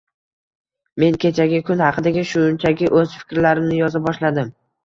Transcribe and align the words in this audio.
Men 1.03 1.17
kechagi 1.25 1.59
kun 1.69 1.83
haqidagi 1.87 2.25
shunchaki 2.31 2.91
oʻz 3.03 3.15
fiklarimni 3.21 3.81
yoza 3.83 4.03
boshladim 4.09 4.55